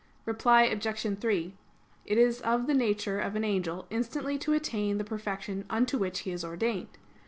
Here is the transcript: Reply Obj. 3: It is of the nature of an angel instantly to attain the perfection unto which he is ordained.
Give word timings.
Reply 0.25 0.63
Obj. 0.63 1.19
3: 1.19 1.53
It 2.07 2.17
is 2.17 2.41
of 2.41 2.65
the 2.65 2.73
nature 2.73 3.19
of 3.19 3.35
an 3.35 3.43
angel 3.43 3.85
instantly 3.91 4.39
to 4.39 4.53
attain 4.53 4.97
the 4.97 5.03
perfection 5.03 5.63
unto 5.69 5.99
which 5.99 6.21
he 6.21 6.31
is 6.31 6.43
ordained. 6.43 6.97